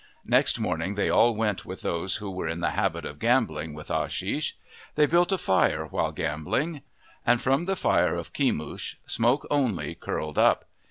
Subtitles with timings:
[0.25, 3.89] Next morning they all went with those who were in the habit of gambling with
[3.91, 4.53] Ashish.
[4.95, 6.81] They built a fire while gambling.
[7.23, 10.65] And from the fire of Kemush smoke only curled up.